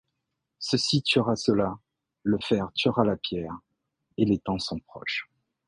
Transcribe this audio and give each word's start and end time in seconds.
Ceci 0.57 1.03
tuera 1.03 1.35
cela, 1.35 1.75
le 2.23 2.39
fer 2.43 2.71
tuera 2.73 3.05
la 3.05 3.17
pierre, 3.17 3.55
et 4.17 4.25
les 4.25 4.39
temps 4.39 4.57
sont 4.57 4.79
proches… 4.79 5.29